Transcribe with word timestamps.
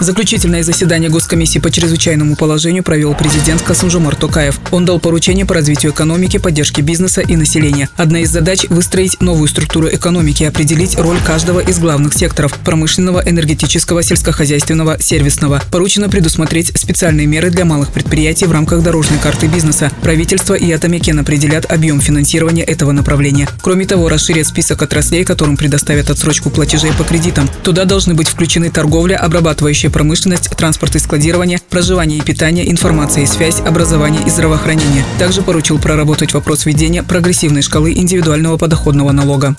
Заключительное 0.00 0.62
заседание 0.62 1.10
Госкомиссии 1.10 1.58
по 1.58 1.72
чрезвычайному 1.72 2.36
положению 2.36 2.84
провел 2.84 3.14
президент 3.14 3.62
Касымжумар 3.62 4.14
Токаев. 4.14 4.60
Он 4.70 4.84
дал 4.84 5.00
поручение 5.00 5.44
по 5.44 5.54
развитию 5.54 5.90
экономики, 5.90 6.36
поддержке 6.36 6.82
бизнеса 6.82 7.20
и 7.20 7.34
населения. 7.34 7.88
Одна 7.96 8.20
из 8.20 8.30
задач– 8.30 8.64
выстроить 8.68 9.20
новую 9.20 9.48
структуру 9.48 9.88
экономики 9.88 10.44
и 10.44 10.46
определить 10.46 10.96
роль 10.96 11.18
каждого 11.20 11.58
из 11.58 11.80
главных 11.80 12.14
секторов– 12.14 12.56
промышленного, 12.64 13.22
энергетического, 13.26 14.04
сельскохозяйственного, 14.04 15.02
сервисного. 15.02 15.62
Поручено 15.72 16.08
предусмотреть 16.08 16.70
специальные 16.78 17.26
меры 17.26 17.50
для 17.50 17.64
малых 17.64 17.92
предприятий 17.92 18.46
в 18.46 18.52
рамках 18.52 18.84
дорожной 18.84 19.18
карты 19.18 19.48
бизнеса. 19.48 19.90
Правительство 20.02 20.54
и 20.54 20.70
Атамекен 20.70 21.18
определят 21.18 21.70
объем 21.72 22.00
финансирования 22.00 22.62
этого 22.62 22.92
направления. 22.92 23.48
Кроме 23.62 23.84
того, 23.84 24.08
расширят 24.08 24.46
список 24.46 24.80
отраслей, 24.80 25.24
которым 25.24 25.56
предоставят 25.56 26.08
отсрочку 26.08 26.50
платежей 26.50 26.92
по 26.92 27.02
кредитам. 27.02 27.50
Туда 27.64 27.84
должны 27.84 28.14
быть 28.14 28.28
включены 28.28 28.70
торговля, 28.70 29.16
обрабатывающая 29.16 29.87
обеспечивающая 29.88 29.90
промышленность, 29.90 30.50
транспорт 30.56 30.96
и 30.96 30.98
складирование, 30.98 31.58
проживание 31.70 32.18
и 32.18 32.22
питание, 32.22 32.70
информация 32.70 33.24
и 33.24 33.26
связь, 33.26 33.60
образование 33.60 34.22
и 34.26 34.30
здравоохранение. 34.30 35.04
Также 35.18 35.42
поручил 35.42 35.78
проработать 35.78 36.32
вопрос 36.34 36.66
введения 36.66 37.02
прогрессивной 37.02 37.62
шкалы 37.62 37.92
индивидуального 37.92 38.56
подоходного 38.56 39.12
налога. 39.12 39.56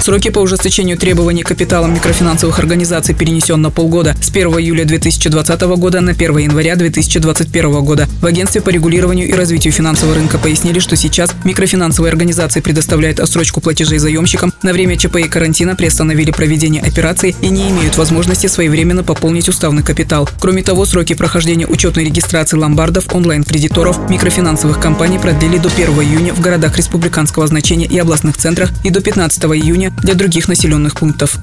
Сроки 0.00 0.30
по 0.30 0.38
ужесточению 0.38 0.96
требований 0.96 1.42
капиталом 1.42 1.92
микрофинансовых 1.92 2.58
организаций 2.58 3.14
перенесен 3.14 3.60
на 3.60 3.70
полгода 3.70 4.16
с 4.22 4.30
1 4.30 4.48
июля 4.58 4.86
2020 4.86 5.60
года 5.60 6.00
на 6.00 6.12
1 6.12 6.38
января 6.38 6.74
2021 6.74 7.84
года. 7.84 8.08
В 8.22 8.24
Агентстве 8.24 8.62
по 8.62 8.70
регулированию 8.70 9.28
и 9.28 9.34
развитию 9.34 9.74
финансового 9.74 10.14
рынка 10.14 10.38
пояснили, 10.38 10.78
что 10.78 10.96
сейчас 10.96 11.32
микрофинансовые 11.44 12.10
организации 12.10 12.60
предоставляют 12.60 13.20
отсрочку 13.20 13.60
платежей 13.60 13.98
заемщикам, 13.98 14.54
на 14.62 14.72
время 14.72 14.96
ЧП 14.96 15.16
и 15.16 15.28
карантина 15.28 15.76
приостановили 15.76 16.30
проведение 16.30 16.82
операций 16.82 17.36
и 17.42 17.48
не 17.48 17.68
имеют 17.68 17.98
возможности 17.98 18.46
своевременно 18.46 19.04
пополнить 19.04 19.50
уставный 19.50 19.82
капитал. 19.82 20.26
Кроме 20.40 20.62
того, 20.62 20.86
сроки 20.86 21.12
прохождения 21.12 21.66
учетной 21.66 22.04
регистрации 22.04 22.56
ломбардов, 22.56 23.14
онлайн-кредиторов, 23.14 24.08
микрофинансовых 24.08 24.80
компаний 24.80 25.18
продлили 25.18 25.58
до 25.58 25.68
1 25.68 25.90
июня 25.90 26.32
в 26.32 26.40
городах 26.40 26.78
республиканского 26.78 27.46
значения 27.46 27.86
и 27.86 27.98
областных 27.98 28.38
центрах 28.38 28.70
и 28.82 28.88
до 28.88 29.02
15 29.02 29.44
июня 29.44 29.89
для 30.02 30.14
других 30.14 30.48
населенных 30.48 30.96
пунктов. 30.96 31.38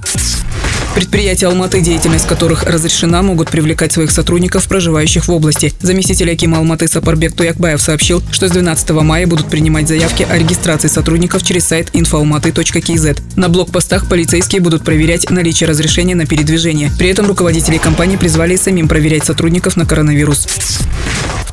Предприятия 0.98 1.46
Алматы, 1.46 1.82
деятельность 1.82 2.28
которых 2.28 2.64
разрешена, 2.64 3.22
могут 3.22 3.52
привлекать 3.52 3.92
своих 3.92 4.10
сотрудников, 4.10 4.68
проживающих 4.68 5.28
в 5.28 5.32
области. 5.32 5.72
Заместитель 5.80 6.32
Акима 6.32 6.58
Алматы 6.58 6.88
Сапарбек 6.88 7.36
Туякбаев 7.36 7.80
сообщил, 7.80 8.24
что 8.32 8.48
с 8.48 8.52
12 8.52 8.90
мая 8.90 9.28
будут 9.28 9.48
принимать 9.48 9.88
заявки 9.88 10.26
о 10.28 10.36
регистрации 10.38 10.88
сотрудников 10.88 11.44
через 11.44 11.66
сайт 11.66 11.92
infoalmaty.kz. 11.94 13.22
На 13.36 13.48
блокпостах 13.48 14.10
полицейские 14.10 14.60
будут 14.60 14.84
проверять 14.84 15.30
наличие 15.30 15.70
разрешения 15.70 16.16
на 16.16 16.26
передвижение. 16.26 16.92
При 16.98 17.10
этом 17.10 17.28
руководители 17.28 17.78
компании 17.78 18.18
призвали 18.18 18.56
самим 18.56 18.88
проверять 18.88 19.24
сотрудников 19.24 19.78
на 19.78 19.86
коронавирус. 19.86 20.48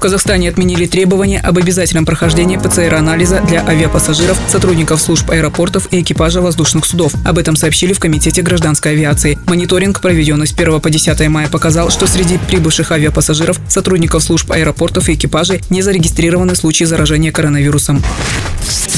Казахстане 0.05 0.51
отменили 0.51 0.85
требования 0.85 1.41
об 1.41 1.57
обязательном 1.57 2.05
прохождении 2.05 2.59
ПЦР-анализа 2.59 3.41
для 3.41 3.67
авиапассажиров, 3.67 4.39
сотрудников 4.49 5.01
служб 5.01 5.31
аэропортов 5.31 5.91
и 5.91 6.03
экипажа 6.03 6.43
воздушных 6.43 6.85
судов. 6.85 7.15
Об 7.25 7.39
этом 7.39 7.57
сообщили 7.57 7.95
в 7.95 8.01
Комитете 8.01 8.43
гражданской 8.43 8.93
авиации. 8.93 9.39
Мониторинг, 9.47 10.03
проведенный 10.03 10.47
с 10.47 10.53
1 10.53 10.79
по 10.83 10.91
10 10.91 11.27
мая, 11.31 11.49
показал, 11.49 11.89
что 11.89 12.07
среди 12.07 12.37
прибывших 12.37 12.93
авиапассажиров, 12.93 13.59
сотрудников 13.67 14.23
служб 14.23 14.53
аэропортов 14.53 15.09
и 15.09 15.15
экипажей 15.15 15.63
не 15.71 15.81
зарегистрированы 15.81 16.55
случаи 16.55 16.85
заражения 16.85 17.33
коронавирусом. 17.33 18.03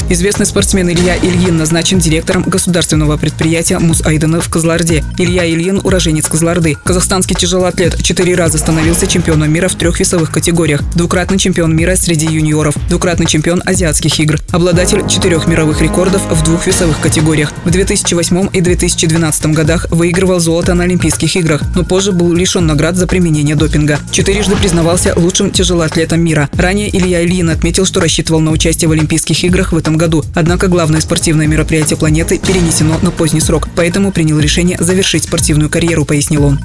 Известный 0.09 0.45
спортсмен 0.45 0.89
Илья 0.89 1.17
Ильин 1.17 1.57
назначен 1.57 1.99
директором 1.99 2.43
государственного 2.43 3.17
предприятия 3.17 3.77
Мус 3.77 4.01
Айдена 4.05 4.39
в 4.39 4.49
Козларде. 4.49 5.03
Илья 5.17 5.45
Ильин– 5.45 5.81
уроженец 5.83 6.27
Козларды. 6.27 6.77
Казахстанский 6.85 7.35
тяжелоатлет 7.35 8.01
четыре 8.01 8.35
раза 8.35 8.57
становился 8.57 9.05
чемпионом 9.05 9.51
мира 9.51 9.67
в 9.67 9.75
трех 9.75 9.99
весовых 9.99 10.31
категориях. 10.31 10.81
Двукратный 10.95 11.37
чемпион 11.37 11.75
мира 11.75 11.97
среди 11.97 12.25
юниоров. 12.25 12.75
Двукратный 12.87 13.25
чемпион 13.25 13.61
азиатских 13.65 14.17
игр. 14.21 14.39
Обладатель 14.51 15.05
четырех 15.09 15.45
мировых 15.45 15.81
рекордов 15.81 16.21
в 16.31 16.43
двух 16.45 16.65
весовых 16.67 17.01
категориях. 17.01 17.51
В 17.65 17.69
2008 17.69 18.49
и 18.53 18.61
2012 18.61 19.47
годах 19.47 19.87
выигрывал 19.91 20.39
золото 20.39 20.73
на 20.73 20.85
Олимпийских 20.85 21.35
играх, 21.35 21.63
но 21.75 21.83
позже 21.83 22.13
был 22.13 22.31
лишен 22.31 22.65
наград 22.65 22.95
за 22.95 23.07
применение 23.07 23.55
допинга. 23.55 23.99
Четырежды 24.11 24.55
признавался 24.55 25.13
лучшим 25.17 25.51
тяжелоатлетом 25.51 26.21
мира. 26.21 26.49
Ранее 26.53 26.95
Илья 26.95 27.23
Ильин 27.23 27.49
отметил, 27.49 27.85
что 27.85 27.99
рассчитывал 27.99 28.39
на 28.39 28.51
участие 28.51 28.87
в 28.87 28.93
Олимпийских 28.93 29.35
играх 29.57 29.71
в 29.71 29.77
этом 29.77 29.97
году. 29.97 30.23
Однако 30.35 30.67
главное 30.67 31.01
спортивное 31.01 31.47
мероприятие 31.47 31.97
планеты 31.97 32.37
перенесено 32.37 32.97
на 33.01 33.09
поздний 33.09 33.41
срок, 33.41 33.67
поэтому 33.75 34.11
принял 34.11 34.39
решение 34.39 34.77
завершить 34.79 35.23
спортивную 35.23 35.69
карьеру, 35.69 36.05
пояснил 36.05 36.45
он. 36.45 36.59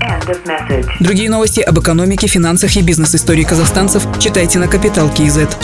Другие 1.01 1.31
новости 1.31 1.61
об 1.61 1.79
экономике, 1.81 2.27
финансах 2.27 2.77
и 2.77 2.83
бизнес-истории 2.83 3.45
казахстанцев 3.45 4.07
читайте 4.19 4.59
на 4.59 4.69
Капитал 4.69 5.09
Киезет. 5.09 5.57